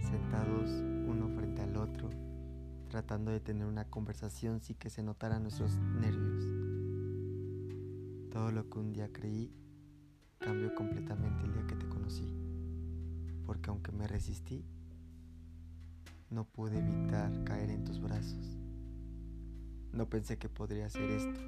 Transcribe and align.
sentados 0.00 0.70
uno 1.06 1.28
frente 1.28 1.62
al 1.62 1.76
otro, 1.76 2.08
tratando 2.88 3.30
de 3.30 3.40
tener 3.40 3.66
una 3.66 3.84
conversación 3.84 4.60
sin 4.60 4.76
que 4.76 4.90
se 4.90 5.02
notaran 5.02 5.42
nuestros 5.42 5.76
nervios. 5.76 6.44
Todo 8.30 8.50
lo 8.52 8.68
que 8.70 8.78
un 8.78 8.92
día 8.92 9.12
creí 9.12 9.52
cambió 10.38 10.74
completamente 10.74 11.44
el 11.44 11.52
día 11.52 11.66
que 11.66 11.76
te 11.76 11.88
conocí, 11.88 12.32
porque 13.44 13.70
aunque 13.70 13.92
me 13.92 14.06
resistí, 14.06 14.64
no 16.30 16.44
pude 16.44 16.78
evitar 16.78 17.44
caer 17.44 17.70
en 17.70 17.84
tus 17.84 18.00
brazos. 18.00 18.56
No 19.92 20.08
pensé 20.08 20.38
que 20.38 20.48
podría 20.48 20.86
hacer 20.86 21.10
esto, 21.10 21.40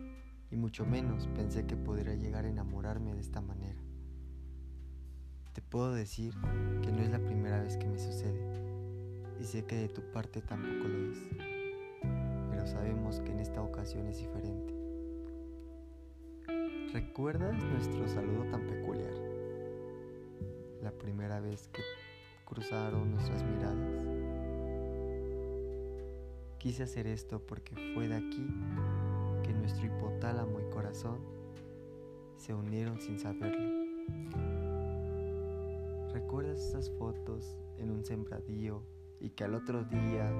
y 0.50 0.56
mucho 0.56 0.84
menos 0.84 1.26
pensé 1.28 1.66
que 1.66 1.76
podría 1.76 2.14
llegar 2.14 2.44
a 2.44 2.48
enamorarme 2.48 3.14
de 3.14 3.20
esta 3.20 3.40
manera. 3.40 3.89
Te 5.52 5.62
puedo 5.62 5.92
decir 5.92 6.32
que 6.80 6.92
no 6.92 7.02
es 7.02 7.10
la 7.10 7.18
primera 7.18 7.60
vez 7.60 7.76
que 7.76 7.88
me 7.88 7.98
sucede, 7.98 8.40
y 9.40 9.44
sé 9.44 9.64
que 9.64 9.74
de 9.74 9.88
tu 9.88 10.00
parte 10.12 10.42
tampoco 10.42 10.86
lo 10.86 11.10
es, 11.10 11.18
pero 12.50 12.66
sabemos 12.68 13.18
que 13.20 13.32
en 13.32 13.40
esta 13.40 13.60
ocasión 13.60 14.06
es 14.06 14.18
diferente. 14.18 14.72
¿Recuerdas 16.92 17.60
nuestro 17.64 18.06
saludo 18.06 18.44
tan 18.50 18.64
peculiar? 18.64 19.12
La 20.82 20.92
primera 20.92 21.40
vez 21.40 21.68
que 21.68 21.82
cruzaron 22.44 23.10
nuestras 23.10 23.42
miradas. 23.42 24.06
Quise 26.58 26.84
hacer 26.84 27.08
esto 27.08 27.44
porque 27.44 27.74
fue 27.94 28.06
de 28.06 28.16
aquí 28.16 28.46
que 29.42 29.52
nuestro 29.52 29.86
hipotálamo 29.86 30.60
y 30.60 30.70
corazón 30.70 31.18
se 32.36 32.54
unieron 32.54 33.00
sin 33.00 33.18
saberlo. 33.18 34.59
¿Recuerdas 36.30 36.60
esas 36.60 36.88
fotos 36.90 37.58
en 37.76 37.90
un 37.90 38.04
sembradío 38.04 38.84
y 39.18 39.30
que 39.30 39.42
al 39.42 39.52
otro 39.56 39.82
día 39.82 40.30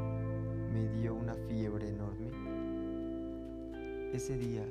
me 0.73 0.89
dio 0.91 1.17
una 1.17 1.35
fiebre 1.49 1.89
enorme? 1.89 2.31
Ese 4.13 4.39
día 4.39 4.65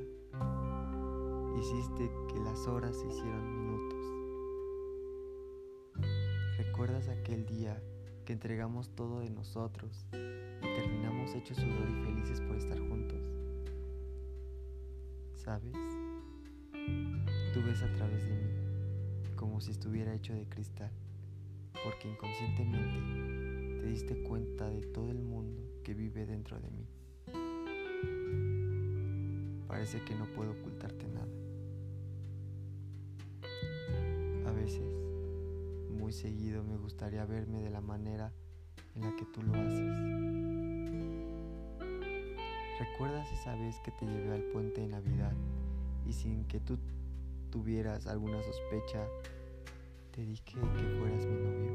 hiciste 1.60 2.10
que 2.30 2.40
las 2.40 2.66
horas 2.68 2.96
se 2.96 3.06
hicieran 3.06 3.52
minutos. 3.54 4.00
¿Recuerdas 6.58 7.10
aquel 7.10 7.46
día 7.46 7.84
que 8.24 8.32
entregamos 8.32 8.88
todo 8.96 9.20
de 9.20 9.30
nosotros 9.30 10.06
y 10.14 10.74
terminamos 10.74 11.36
hechos 11.36 11.58
sudor 11.58 11.90
y 11.90 12.02
felices 12.06 12.40
por 12.40 12.56
estar 12.56 12.80
juntos? 12.80 13.20
¿Sabes? 15.36 15.74
Tú 17.54 17.62
ves 17.66 17.84
a 17.84 17.94
través 17.98 18.24
de 18.26 18.36
mí 18.38 18.70
como 19.40 19.62
si 19.62 19.72
estuviera 19.72 20.14
hecho 20.14 20.34
de 20.34 20.46
cristal, 20.50 20.92
porque 21.84 22.10
inconscientemente 22.10 23.82
te 23.82 23.88
diste 23.88 24.24
cuenta 24.24 24.70
de 24.70 24.82
todo 24.88 25.12
el 25.12 25.20
mundo 25.20 25.64
que 25.84 25.94
vive 25.94 26.26
dentro 26.26 26.60
de 26.60 26.70
mí. 26.72 26.88
Parece 29.68 30.02
que 30.04 30.16
no 30.16 30.26
puedo 30.34 30.52
ocultarte 30.52 31.08
nada. 31.08 31.40
muy 36.10 36.14
seguido 36.14 36.64
me 36.64 36.76
gustaría 36.76 37.24
verme 37.24 37.62
de 37.62 37.70
la 37.70 37.82
manera 37.82 38.34
en 38.96 39.02
la 39.04 39.16
que 39.16 39.26
tú 39.26 39.44
lo 39.44 39.54
haces. 39.54 39.88
¿Recuerdas 42.80 43.32
esa 43.32 43.56
vez 43.56 43.80
que 43.86 43.92
te 43.92 44.08
llevé 44.08 44.34
al 44.34 44.42
puente 44.52 44.82
de 44.82 44.88
Navidad 44.88 45.34
y 46.08 46.14
sin 46.14 46.46
que 46.46 46.60
tú 46.60 46.80
tuvieras 47.52 48.08
alguna 48.08 48.42
sospecha, 48.42 49.06
te 50.20 50.26
dije 50.26 50.44
que 50.44 50.98
fueras 51.00 51.26
mi 51.26 51.36
novio? 51.38 51.72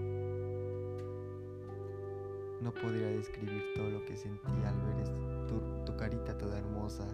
No 2.61 2.75
podría 2.75 3.07
describir 3.09 3.63
todo 3.75 3.89
lo 3.89 4.05
que 4.05 4.19
sentí 4.19 4.53
al 4.67 4.79
ver 4.83 5.47
tu, 5.47 5.63
tu 5.87 5.97
carita 5.97 6.37
toda 6.37 6.59
hermosa, 6.59 7.07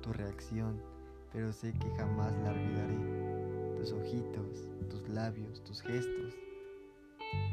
tu 0.00 0.14
reacción, 0.14 0.80
pero 1.30 1.52
sé 1.52 1.74
que 1.74 1.90
jamás 1.90 2.34
la 2.38 2.52
olvidaré 2.52 3.76
tus 3.76 3.92
ojitos, 3.92 4.66
tus 4.88 5.06
labios, 5.10 5.62
tus 5.62 5.82
gestos, 5.82 6.34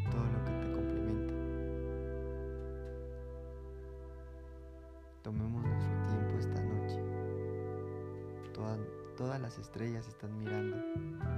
todo 0.09 0.23
lo 0.23 0.43
que 0.45 0.51
te 0.51 0.71
complementa. 0.71 1.33
Tomemos 5.23 5.61
nuestro 5.61 5.91
tiempo 6.07 6.37
esta 6.39 6.63
noche. 6.63 7.01
todas 9.17 9.41
las 9.41 9.57
estrellas 9.57 10.07
están 10.07 10.37
mirando 10.37 10.77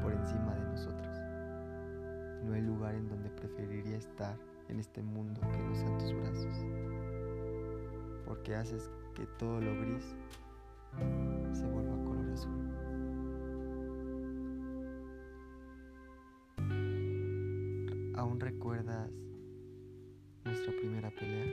por 0.03 0.11
encima 0.11 0.53
de 0.53 0.65
nosotros. 0.65 1.18
No 2.49 2.55
hay 2.55 2.61
lugar 2.63 2.95
en 2.95 3.07
donde 3.07 3.29
preferiría 3.29 3.97
estar 3.97 4.35
en 4.69 4.79
este 4.79 5.03
mundo 5.03 5.39
que 5.39 5.57
no 5.59 5.75
sean 5.75 5.99
tus 5.99 6.11
brazos. 6.13 6.65
Porque 8.25 8.55
haces 8.55 8.89
que 9.13 9.27
todo 9.37 9.61
lo 9.61 9.79
gris 9.79 10.15
se 11.53 11.67
vuelva 11.67 11.95
color 12.03 12.27
azul. 12.31 12.71
¿Aún 18.15 18.39
recuerdas 18.39 19.11
nuestra 20.43 20.73
primera 20.73 21.11
pelea? 21.11 21.45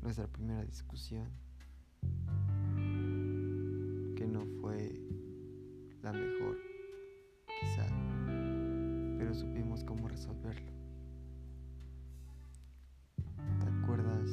Nuestra 0.00 0.26
primera 0.26 0.64
discusión, 0.64 1.28
que 4.16 4.26
no 4.26 4.46
fue 4.62 4.98
la 6.00 6.10
mejor, 6.14 6.73
supimos 9.34 9.84
cómo 9.84 10.08
resolverlo. 10.08 10.70
¿Te 13.60 13.68
acuerdas 13.68 14.30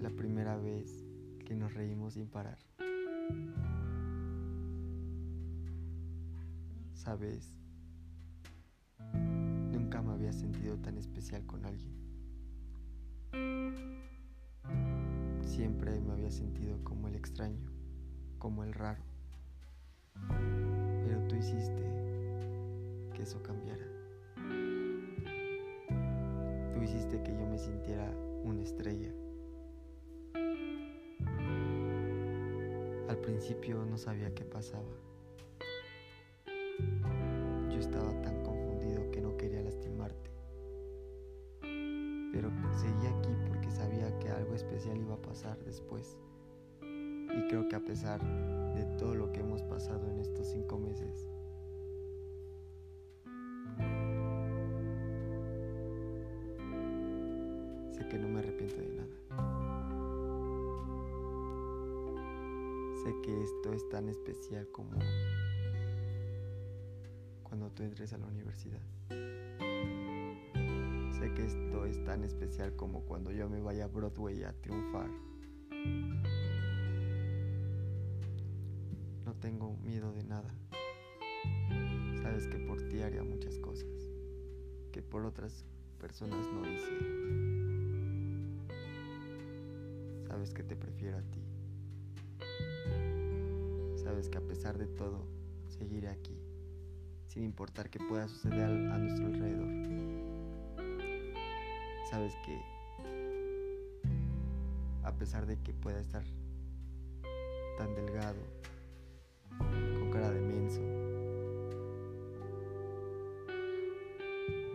la 0.00 0.10
primera 0.10 0.56
vez 0.56 1.04
que 1.44 1.54
nos 1.54 1.72
reímos 1.74 2.14
sin 2.14 2.28
parar? 2.28 2.58
Sabes, 6.94 7.56
nunca 9.70 10.02
me 10.02 10.12
había 10.12 10.32
sentido 10.32 10.76
tan 10.78 10.98
especial 10.98 11.46
con 11.46 11.64
alguien. 11.64 11.94
Siempre 15.42 16.00
me 16.00 16.12
había 16.12 16.30
sentido 16.30 16.82
como 16.82 17.06
el 17.06 17.14
extraño, 17.14 17.70
como 18.38 18.64
el 18.64 18.74
raro. 18.74 19.04
Pero 21.06 21.26
tú 21.28 21.36
hiciste 21.36 21.95
que 23.16 23.22
eso 23.22 23.42
cambiara. 23.42 23.86
Tú 26.74 26.82
hiciste 26.82 27.22
que 27.22 27.32
yo 27.32 27.46
me 27.46 27.56
sintiera 27.56 28.10
una 28.44 28.62
estrella. 28.62 29.10
Al 33.08 33.16
principio 33.22 33.86
no 33.86 33.96
sabía 33.96 34.34
qué 34.34 34.44
pasaba. 34.44 34.84
Yo 37.70 37.78
estaba 37.78 38.20
tan 38.20 38.42
confundido 38.42 39.10
que 39.10 39.22
no 39.22 39.34
quería 39.38 39.62
lastimarte. 39.62 40.30
Pero 42.32 42.50
seguí 42.74 43.06
aquí 43.06 43.34
porque 43.48 43.70
sabía 43.70 44.18
que 44.18 44.28
algo 44.28 44.54
especial 44.54 44.98
iba 44.98 45.14
a 45.14 45.22
pasar 45.22 45.58
después. 45.64 46.20
Y 46.82 47.48
creo 47.48 47.66
que 47.68 47.76
a 47.76 47.80
pesar 47.80 48.20
de 48.74 48.84
todo 48.98 49.14
lo 49.14 49.32
que 49.32 49.40
hemos 49.40 49.62
pasado 49.62 50.06
en 50.10 50.18
estos 50.18 50.48
cinco 50.48 50.78
meses, 50.78 51.26
que 58.08 58.18
no 58.18 58.28
me 58.28 58.38
arrepiento 58.38 58.76
de 58.76 58.88
nada. 58.88 59.16
Sé 63.02 63.14
que 63.22 63.42
esto 63.42 63.72
es 63.72 63.88
tan 63.88 64.08
especial 64.08 64.68
como 64.72 64.98
cuando 67.42 67.70
tú 67.70 67.82
entres 67.82 68.12
a 68.12 68.18
la 68.18 68.26
universidad. 68.26 68.82
Sé 71.18 71.32
que 71.34 71.46
esto 71.46 71.84
es 71.86 72.04
tan 72.04 72.24
especial 72.24 72.74
como 72.76 73.02
cuando 73.02 73.32
yo 73.32 73.48
me 73.48 73.60
vaya 73.60 73.84
a 73.84 73.88
Broadway 73.88 74.44
a 74.44 74.52
triunfar. 74.52 75.10
No 79.24 79.34
tengo 79.40 79.76
miedo 79.84 80.12
de 80.12 80.22
nada. 80.24 80.54
Sabes 82.22 82.46
que 82.48 82.58
por 82.58 82.82
ti 82.88 83.02
haría 83.02 83.22
muchas 83.22 83.58
cosas 83.58 83.88
que 84.92 85.02
por 85.02 85.26
otras 85.26 85.64
personas 86.00 86.46
no 86.54 86.66
hice 86.66 87.65
sabes 90.46 90.54
que 90.54 90.62
te 90.62 90.76
prefiero 90.76 91.18
a 91.18 91.22
ti. 91.22 91.42
Sabes 93.96 94.28
que 94.28 94.38
a 94.38 94.40
pesar 94.40 94.78
de 94.78 94.86
todo, 94.86 95.26
seguiré 95.66 96.08
aquí, 96.08 96.38
sin 97.26 97.42
importar 97.42 97.90
que 97.90 97.98
pueda 97.98 98.28
suceder 98.28 98.62
a 98.64 98.98
nuestro 98.98 99.26
alrededor. 99.26 99.66
Sabes 102.10 102.32
que 102.44 102.60
a 105.02 105.12
pesar 105.18 105.46
de 105.46 105.56
que 105.62 105.74
pueda 105.74 105.98
estar 105.98 106.22
tan 107.76 107.92
delgado, 107.96 108.38
con 109.58 110.10
cara 110.12 110.30
de 110.30 110.40
menso, 110.42 110.80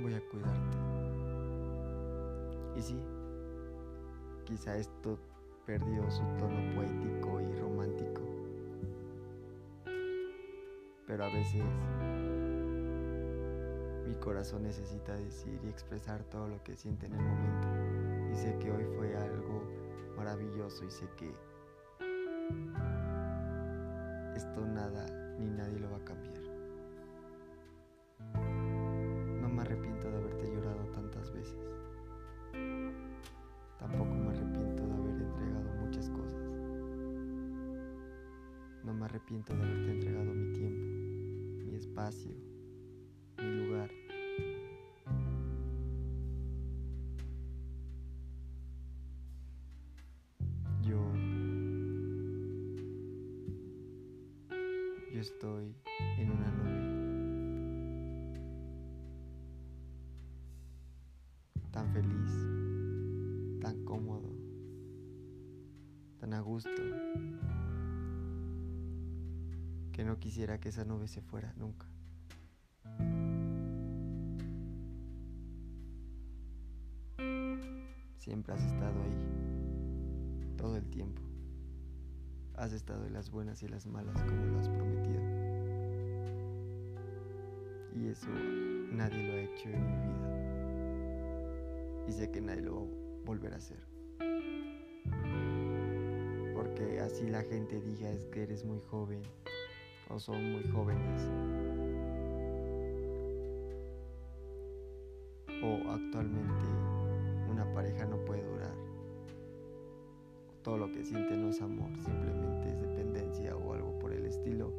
voy 0.01 0.13
a 0.13 0.21
cuidarte. 0.29 0.77
Y 2.75 2.81
sí, 2.81 3.01
quizá 4.45 4.75
esto 4.75 5.17
perdió 5.65 6.09
su 6.09 6.23
tono 6.37 6.75
poético 6.75 7.41
y 7.41 7.59
romántico. 7.59 8.21
Pero 11.07 11.25
a 11.25 11.27
veces 11.27 11.63
mi 14.07 14.15
corazón 14.15 14.63
necesita 14.63 15.15
decir 15.15 15.59
y 15.63 15.69
expresar 15.69 16.23
todo 16.25 16.47
lo 16.47 16.63
que 16.63 16.75
siente 16.75 17.05
en 17.05 17.13
el 17.13 17.21
momento. 17.21 17.67
Y 18.31 18.35
sé 18.35 18.57
que 18.59 18.71
hoy 18.71 18.85
fue 18.97 19.15
algo 19.15 19.63
maravilloso 20.15 20.85
y 20.85 20.91
sé 20.91 21.05
que 21.17 21.31
esto 24.35 24.65
nada 24.65 25.05
ni 25.37 25.49
nadie 25.49 25.79
lo 25.79 25.91
va 25.91 25.97
a 25.97 26.05
cambiar. 26.05 26.30
Arrepiento 39.11 39.53
de 39.53 39.61
haberte 39.61 39.91
entregado 39.91 40.33
mi 40.33 40.53
tiempo, 40.53 41.69
mi 41.69 41.75
espacio, 41.75 42.31
mi 43.37 43.67
lugar. 43.67 43.91
estoy 55.21 55.75
en 56.17 56.31
una 56.31 56.51
nube. 56.51 56.81
Tan 61.71 61.93
feliz, 61.93 62.31
tan 63.61 63.85
cómodo, 63.85 64.33
tan 66.19 66.33
a 66.33 66.41
gusto, 66.41 66.81
que 69.91 70.03
no 70.03 70.19
quisiera 70.19 70.59
que 70.59 70.69
esa 70.69 70.85
nube 70.85 71.07
se 71.07 71.21
fuera 71.21 71.53
nunca. 71.57 71.87
Siempre 78.17 78.53
has 78.53 78.63
estado 78.63 79.01
ahí, 79.01 80.55
todo 80.57 80.77
el 80.77 80.89
tiempo. 80.89 81.21
Has 82.55 82.71
estado 82.73 83.05
en 83.07 83.13
las 83.13 83.31
buenas 83.31 83.63
y 83.63 83.67
las 83.67 83.87
malas 83.87 84.21
como 84.21 84.45
lo 84.45 84.59
has 84.59 84.69
prometido. 84.69 85.21
Y 87.95 88.07
eso 88.07 88.29
nadie 88.91 89.27
lo 89.27 89.33
ha 89.33 89.41
hecho 89.41 89.69
en 89.69 89.85
mi 89.85 89.95
vida. 90.07 90.29
Y 92.07 92.11
sé 92.11 92.29
que 92.31 92.41
nadie 92.41 92.61
lo 92.61 92.75
va 92.75 92.81
a 92.81 92.85
volver 93.25 93.53
a 93.53 93.57
hacer. 93.57 93.79
Porque 96.53 96.99
así 96.99 97.27
la 97.27 97.41
gente 97.41 97.81
diga 97.81 98.09
es 98.11 98.25
que 98.27 98.43
eres 98.43 98.63
muy 98.63 98.81
joven 98.81 99.23
o 100.13 100.19
son 100.19 100.51
muy 100.51 100.63
jóvenes. 100.63 101.21
O 105.63 105.91
actualmente 105.91 106.65
una 107.49 107.71
pareja 107.73 108.05
no 108.05 108.17
puede 108.25 108.43
durar 108.43 108.91
todo 110.63 110.77
lo 110.77 110.91
que 110.91 111.03
siente 111.03 111.35
no 111.35 111.49
es 111.49 111.61
amor, 111.61 111.89
simplemente 111.99 112.69
es 112.69 112.81
dependencia 112.81 113.55
o 113.55 113.73
algo 113.73 113.97
por 113.99 114.11
el 114.13 114.25
estilo, 114.25 114.71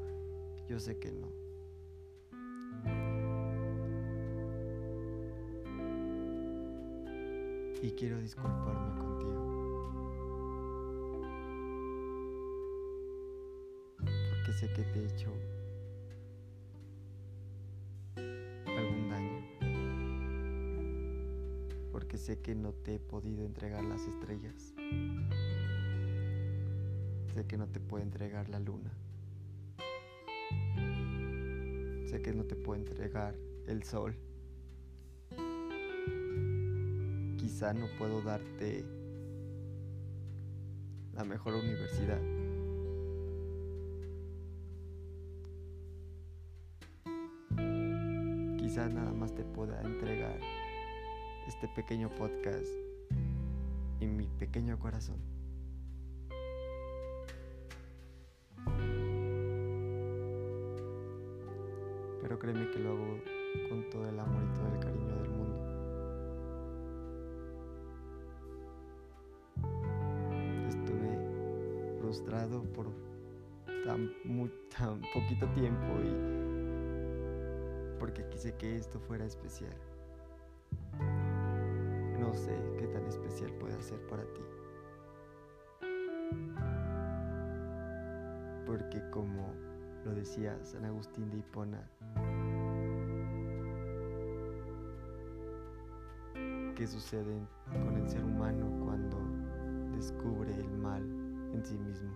yo 0.68 0.78
sé 0.78 0.98
que 0.98 1.10
no. 1.12 1.28
Y 7.82 7.90
quiero 7.92 8.20
disculparme 8.20 8.96
contigo. 8.96 9.41
Sé 14.62 14.68
que 14.68 14.84
te 14.84 15.00
he 15.00 15.06
hecho 15.06 15.32
algún 18.14 19.08
daño. 19.10 19.42
Porque 21.90 22.16
sé 22.16 22.38
que 22.40 22.54
no 22.54 22.72
te 22.72 22.94
he 22.94 22.98
podido 23.00 23.44
entregar 23.44 23.82
las 23.82 24.06
estrellas. 24.06 24.72
Sé 27.34 27.44
que 27.44 27.56
no 27.56 27.66
te 27.66 27.80
puede 27.80 28.04
entregar 28.04 28.48
la 28.50 28.60
luna. 28.60 28.92
Sé 32.06 32.22
que 32.22 32.32
no 32.32 32.44
te 32.44 32.54
puede 32.54 32.82
entregar 32.82 33.34
el 33.66 33.82
sol. 33.82 34.14
Quizá 37.36 37.74
no 37.74 37.86
puedo 37.98 38.22
darte 38.22 38.84
la 41.14 41.24
mejor 41.24 41.54
universidad. 41.54 42.41
Quizá 48.72 48.88
nada 48.88 49.12
más 49.12 49.34
te 49.34 49.44
pueda 49.44 49.82
entregar 49.82 50.40
este 51.46 51.68
pequeño 51.68 52.08
podcast 52.08 52.70
y 54.00 54.06
mi 54.06 54.26
pequeño 54.38 54.78
corazón. 54.78 55.20
pero 62.22 62.38
créeme 62.38 62.70
que 62.70 62.78
lo 62.78 62.92
hago 62.92 63.18
con 63.68 63.90
todo 63.90 64.08
el 64.08 64.18
amor 64.18 64.42
y 64.42 64.54
todo 64.54 64.66
el 64.72 64.80
cariño 64.80 65.16
del 65.18 65.28
mundo. 65.28 65.58
Estuve 70.70 71.98
frustrado 72.00 72.62
por 72.72 72.86
tan, 73.84 74.10
tan 74.74 75.02
poquito 75.12 75.46
tiempo 75.48 76.00
y 76.00 76.41
porque 78.02 78.26
quise 78.30 78.52
que 78.56 78.76
esto 78.76 78.98
fuera 78.98 79.24
especial. 79.24 79.76
No 82.18 82.34
sé 82.34 82.52
qué 82.76 82.88
tan 82.88 83.06
especial 83.06 83.52
puede 83.60 83.80
ser 83.80 84.04
para 84.08 84.24
ti. 84.24 84.40
Porque 88.66 89.08
como 89.10 89.54
lo 90.04 90.16
decía 90.16 90.58
San 90.64 90.84
Agustín 90.84 91.30
de 91.30 91.36
Hipona. 91.36 91.88
¿Qué 96.74 96.88
sucede 96.88 97.38
con 97.70 97.96
el 97.98 98.08
ser 98.08 98.24
humano 98.24 98.66
cuando 98.84 99.16
descubre 99.96 100.52
el 100.52 100.70
mal 100.72 101.04
en 101.54 101.64
sí 101.64 101.78
mismo? 101.78 102.10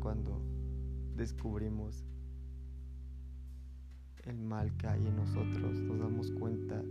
Cuando 0.00 0.40
descubrimos 1.14 2.04
el 4.24 4.38
mal 4.38 4.74
que 4.76 4.86
hay 4.86 5.06
en 5.06 5.16
nosotros, 5.16 5.78
nos 5.80 5.98
damos 5.98 6.30
cuenta 6.32 6.82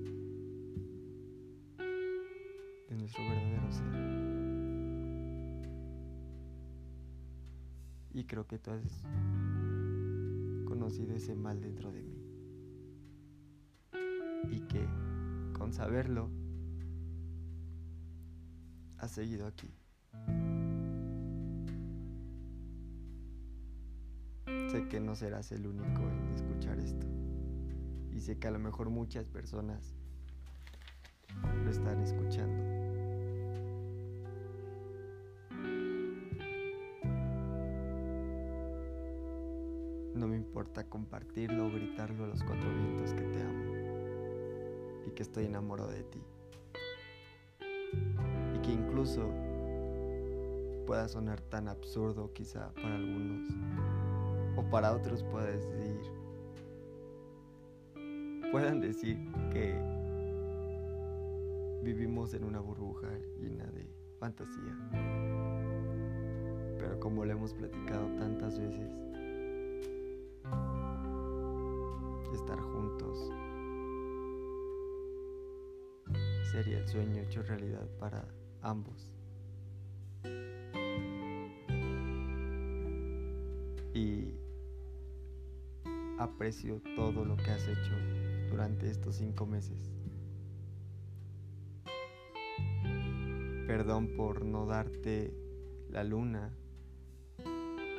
de 2.88 2.96
nuestro 2.96 3.24
verdadero 3.24 3.72
ser. 3.72 3.86
Y 8.12 8.24
creo 8.26 8.48
que 8.48 8.58
tú 8.60 8.72
has 8.72 9.04
conocido 10.66 11.16
ese 11.16 11.36
mal 11.36 11.62
dentro 11.62 11.92
de 11.92 12.04
mí. 12.04 12.24
Y 14.52 14.62
que 14.62 14.88
con 15.54 15.74
saberlo, 15.74 16.30
has 18.98 19.12
seguido 19.12 19.48
aquí. 19.48 19.74
Que 24.90 25.00
no 25.00 25.16
serás 25.16 25.52
el 25.52 25.68
único 25.68 26.02
en 26.02 26.34
escuchar 26.34 26.80
esto. 26.80 27.06
Y 28.12 28.20
sé 28.22 28.40
que 28.40 28.48
a 28.48 28.52
lo 28.52 28.60
mejor 28.60 28.90
muchas 28.90 29.30
personas 29.30 29.96
lo 31.64 31.70
están 31.70 32.02
escuchando. 32.02 32.80
No 40.16 40.28
me 40.28 40.36
importa 40.36 40.84
compartirlo 40.90 41.68
o 41.68 41.72
gritarlo 41.72 42.26
a 42.26 42.28
los 42.28 42.44
cuatro 42.44 42.70
vientos 42.74 43.14
que 43.14 43.22
te 43.22 43.42
amo 43.42 43.74
y 45.08 45.12
que 45.12 45.22
estoy 45.22 45.46
enamorado 45.46 45.92
de 45.92 46.04
ti. 46.04 46.22
Y 48.56 48.60
que 48.60 48.72
incluso 48.72 49.32
pueda 50.88 51.08
sonar 51.08 51.40
tan 51.40 51.68
absurdo 51.68 52.34
quizá 52.34 52.74
para 52.74 52.96
algunos 52.96 53.48
o 54.60 54.70
para 54.70 54.92
otros 54.94 55.24
pueda 55.24 55.48
decir 55.48 56.02
puedan 58.52 58.82
decir 58.82 59.18
que 59.54 59.74
vivimos 61.84 62.34
en 62.34 62.44
una 62.44 62.60
burbuja 62.60 63.08
llena 63.40 63.66
de 63.68 63.88
fantasía. 64.20 64.76
Pero 66.78 67.00
como 67.00 67.26
lo 67.26 67.32
hemos 67.32 67.54
platicado 67.54 68.08
tantas 68.18 68.60
veces, 68.60 68.92
estar 72.34 72.60
juntos 72.60 73.32
sería 76.52 76.80
el 76.80 76.88
sueño 76.88 77.22
hecho 77.22 77.44
realidad 77.44 77.88
para 78.00 78.28
ambos. 78.62 79.19
Aprecio 86.30 86.82
todo 86.96 87.26
lo 87.26 87.36
que 87.36 87.52
has 87.52 87.68
hecho 87.68 87.92
durante 88.50 88.90
estos 88.90 89.16
cinco 89.16 89.46
meses. 89.46 89.92
Perdón 93.68 94.16
por 94.16 94.46
no 94.46 94.66
darte 94.66 95.34
la 95.90 96.04
luna. 96.04 96.52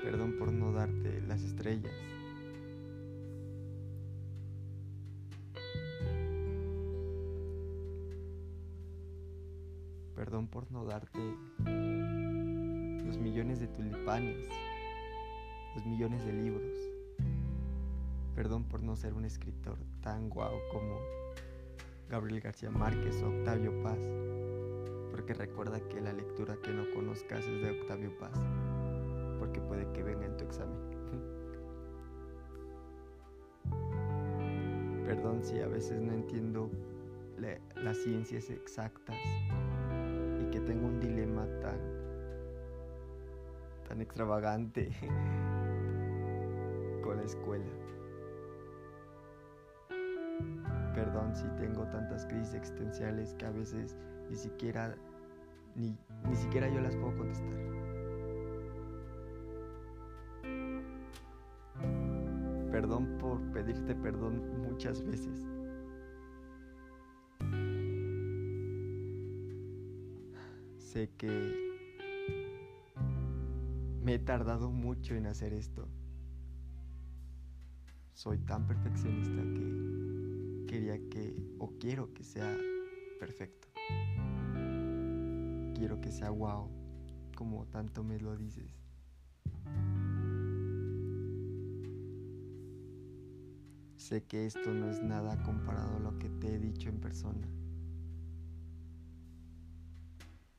Perdón 0.02 0.36
por 0.38 0.52
no 0.52 0.72
darte 0.72 1.20
las 1.22 1.42
estrellas. 1.42 1.92
Perdón 10.14 10.48
por 10.48 10.70
no 10.70 10.84
darte 10.84 11.18
los 13.04 13.18
millones 13.18 13.60
de 13.60 13.68
tulipanes, 13.68 14.48
los 15.74 15.86
millones 15.86 16.24
de 16.24 16.32
libros. 16.32 16.99
Perdón 18.40 18.64
por 18.64 18.82
no 18.82 18.96
ser 18.96 19.12
un 19.12 19.26
escritor 19.26 19.76
tan 20.00 20.30
guau 20.30 20.54
como 20.72 20.98
Gabriel 22.08 22.40
García 22.40 22.70
Márquez 22.70 23.22
o 23.22 23.28
Octavio 23.28 23.82
Paz. 23.82 23.98
Porque 25.10 25.34
recuerda 25.34 25.78
que 25.90 26.00
la 26.00 26.14
lectura 26.14 26.56
que 26.62 26.70
no 26.70 26.84
conozcas 26.94 27.44
es 27.44 27.62
de 27.62 27.78
Octavio 27.78 28.18
Paz. 28.18 28.32
Porque 29.38 29.60
puede 29.60 29.92
que 29.92 30.02
venga 30.02 30.24
en 30.24 30.38
tu 30.38 30.44
examen. 30.44 30.78
Perdón 35.04 35.44
si 35.44 35.60
a 35.60 35.66
veces 35.66 36.00
no 36.00 36.14
entiendo 36.14 36.70
las 37.76 37.98
ciencias 37.98 38.48
exactas 38.48 39.18
que 40.50 40.60
tengo 40.60 40.86
un 40.86 40.98
dilema 40.98 41.46
tan, 41.60 41.78
tan 43.86 44.00
extravagante 44.00 44.88
con 47.04 47.18
la 47.18 47.24
escuela. 47.24 47.66
Perdón 50.94 51.34
si 51.34 51.46
tengo 51.56 51.86
tantas 51.88 52.26
crisis 52.26 52.54
existenciales 52.54 53.34
que 53.34 53.46
a 53.46 53.50
veces 53.50 53.96
ni 54.28 54.36
siquiera 54.36 54.94
ni, 55.74 55.96
ni 56.28 56.36
siquiera 56.36 56.68
yo 56.68 56.80
las 56.80 56.96
puedo 56.96 57.16
contestar. 57.16 57.80
Perdón 62.70 63.18
por 63.18 63.40
pedirte 63.52 63.94
perdón 63.94 64.62
muchas 64.62 65.02
veces. 65.04 65.46
Sé 70.76 71.10
que 71.16 71.70
me 74.02 74.14
he 74.14 74.18
tardado 74.18 74.70
mucho 74.70 75.14
en 75.14 75.26
hacer 75.26 75.52
esto. 75.52 75.86
Soy 78.12 78.38
tan 78.38 78.66
perfeccionista 78.66 79.40
que 79.42 79.99
quería 80.70 81.00
que, 81.08 81.34
o 81.58 81.72
quiero 81.80 82.14
que 82.14 82.22
sea 82.22 82.56
perfecto. 83.18 83.66
Quiero 85.74 86.00
que 86.00 86.12
sea 86.12 86.30
wow, 86.30 86.70
como 87.34 87.66
tanto 87.66 88.04
me 88.04 88.20
lo 88.20 88.36
dices. 88.36 88.70
Sé 93.96 94.22
que 94.22 94.46
esto 94.46 94.72
no 94.72 94.88
es 94.88 95.02
nada 95.02 95.42
comparado 95.42 95.96
a 95.96 95.98
lo 95.98 96.16
que 96.20 96.28
te 96.28 96.54
he 96.54 96.58
dicho 96.60 96.88
en 96.88 97.00
persona. 97.00 97.48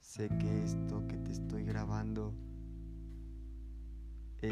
Sé 0.01 0.27
que 0.27 0.63
esto 0.65 1.08
que 1.08 1.15
te 1.20 1.32
estoy 1.32 1.63
grabando 1.63 2.34
es 4.41 4.51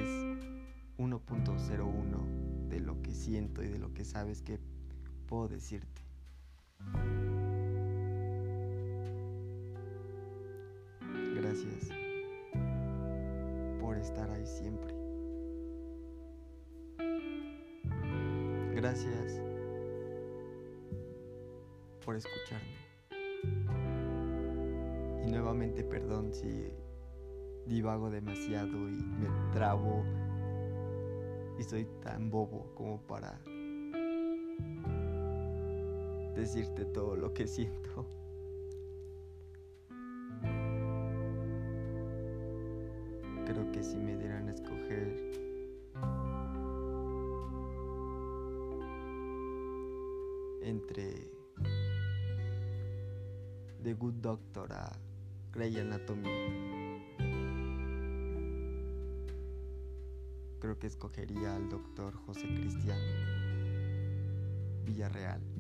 1.01 0.97 2.69
de 2.69 2.79
lo 2.79 3.01
que 3.01 3.13
siento 3.13 3.61
y 3.61 3.67
de 3.67 3.77
lo 3.77 3.93
que 3.93 4.05
sabes 4.05 4.41
que 4.41 4.57
puedo 5.29 5.47
decirte. 5.47 6.01
Gracias 11.35 11.89
por 13.79 13.95
estar 13.97 14.29
ahí 14.31 14.45
siempre. 14.45 14.95
Gracias 18.73 19.39
por 22.03 22.15
escucharme 22.15 22.79
nuevamente 25.29 25.83
perdón 25.83 26.33
si 26.33 26.73
divago 27.67 28.09
demasiado 28.09 28.89
y 28.89 29.03
me 29.03 29.29
trabo 29.53 30.03
y 31.59 31.63
soy 31.63 31.85
tan 32.01 32.31
bobo 32.31 32.73
como 32.73 32.99
para 33.05 33.39
decirte 36.39 36.85
todo 36.85 37.15
lo 37.17 37.33
que 37.33 37.47
siento. 37.47 38.05
Creo 43.45 43.71
que 43.71 43.83
si 43.83 43.97
me 43.97 44.15
dieran 44.15 44.47
a 44.47 44.51
escoger 44.51 45.17
entre 50.61 51.29
The 53.83 53.93
Good 53.93 54.15
Doctor 54.15 54.71
a 54.71 54.91
Grey 55.51 55.77
Anatomy. 55.77 56.29
Creo 60.59 60.77
que 60.77 60.87
escogería 60.87 61.55
al 61.55 61.69
doctor 61.69 62.13
José 62.13 62.47
Cristian 62.53 62.99
Villarreal. 64.85 65.58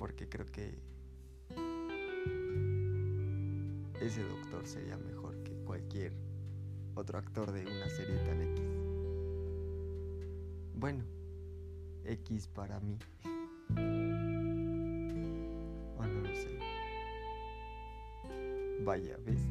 Porque 0.00 0.30
creo 0.30 0.46
que 0.46 0.78
ese 4.00 4.24
doctor 4.24 4.66
sería 4.66 4.96
mejor 4.96 5.36
que 5.42 5.52
cualquier 5.66 6.14
otro 6.94 7.18
actor 7.18 7.52
de 7.52 7.66
una 7.66 7.90
serie 7.90 8.16
tan 8.20 8.40
X. 8.40 8.64
Bueno, 10.74 11.04
X 12.04 12.48
para 12.48 12.80
mí. 12.80 12.96
Vaya, 18.82 19.18
¿ves? 19.26 19.42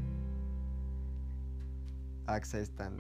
AXA 2.25 2.59
es 2.59 2.71
tan... 2.71 2.97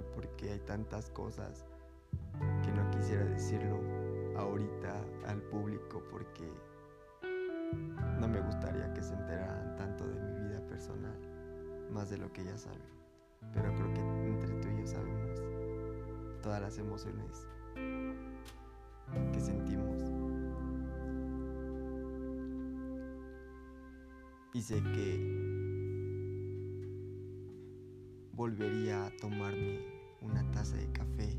porque 0.00 0.50
hay 0.50 0.58
tantas 0.60 1.10
cosas 1.10 1.66
que 2.64 2.72
no 2.72 2.90
quisiera 2.90 3.24
decirlo 3.24 3.78
ahorita 4.36 5.04
al 5.26 5.42
público 5.42 6.02
porque 6.10 6.50
no 8.18 8.28
me 8.28 8.40
gustaría 8.40 8.92
que 8.94 9.02
se 9.02 9.12
enteraran 9.14 9.76
tanto 9.76 10.06
de 10.06 10.18
mi 10.20 10.48
vida 10.48 10.66
personal, 10.66 11.18
más 11.90 12.10
de 12.10 12.18
lo 12.18 12.32
que 12.32 12.44
ya 12.44 12.56
saben. 12.56 12.80
Pero 13.52 13.74
creo 13.74 13.92
que 13.92 14.00
entre 14.00 14.54
tú 14.60 14.68
y 14.68 14.80
yo 14.80 14.86
sabemos 14.86 15.40
todas 16.42 16.60
las 16.60 16.78
emociones 16.78 17.46
que 17.74 19.40
sentimos. 19.40 20.02
Y 24.54 24.60
sé 24.60 24.82
que 24.82 25.51
volvería 28.32 29.06
a 29.06 29.10
tomarme 29.16 29.80
una 30.22 30.50
taza 30.50 30.76
de 30.76 30.90
café 30.92 31.38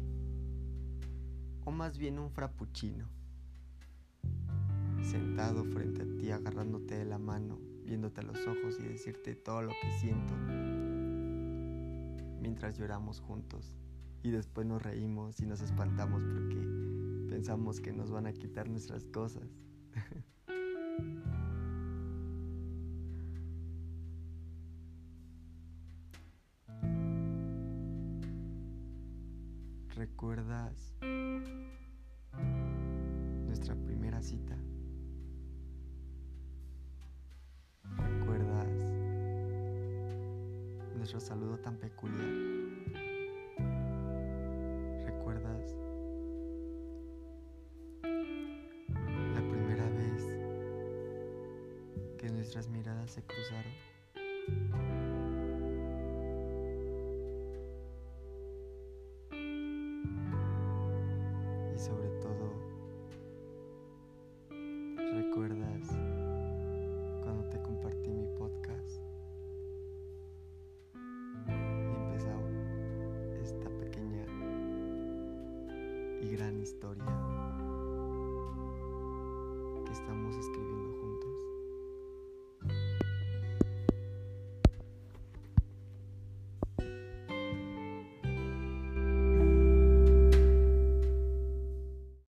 o 1.65 1.71
más 1.71 1.97
bien 1.97 2.19
un 2.19 2.29
frappuccino. 2.29 3.07
Sentado 5.01 5.63
frente 5.65 6.03
a 6.03 6.05
ti, 6.17 6.31
agarrándote 6.31 6.95
de 6.95 7.05
la 7.05 7.17
mano, 7.17 7.59
viéndote 7.85 8.21
a 8.21 8.23
los 8.23 8.45
ojos 8.47 8.79
y 8.79 8.83
decirte 8.83 9.35
todo 9.35 9.61
lo 9.63 9.71
que 9.81 9.91
siento, 9.99 10.33
mientras 12.39 12.77
lloramos 12.77 13.19
juntos 13.19 13.77
y 14.21 14.31
después 14.31 14.65
nos 14.67 14.81
reímos 14.81 15.39
y 15.41 15.45
nos 15.45 15.61
espantamos 15.61 16.23
porque 16.23 17.27
pensamos 17.29 17.81
que 17.81 17.91
nos 17.91 18.11
van 18.11 18.27
a 18.27 18.33
quitar 18.33 18.69
nuestras 18.69 19.07
cosas. 19.07 19.49
¿Recuerdas 30.23 30.95
nuestra 33.45 33.75
primera 33.75 34.21
cita? 34.21 34.55
¿Recuerdas 37.97 38.69
nuestro 40.95 41.19
saludo 41.19 41.57
tan 41.57 41.75
peculiar? 41.75 42.25
¿Recuerdas 45.07 45.75
la 49.33 49.41
primera 49.41 49.89
vez 49.89 50.23
que 52.17 52.29
nuestras 52.29 52.69
miradas 52.69 53.11
se 53.11 53.23
cruzaron? 53.23 53.92
Historia 76.63 77.22